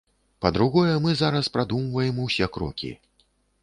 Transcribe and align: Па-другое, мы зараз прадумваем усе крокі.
Па-другое, 0.45 0.95
мы 1.05 1.13
зараз 1.21 1.53
прадумваем 1.59 2.27
усе 2.27 2.53
крокі. 2.57 2.95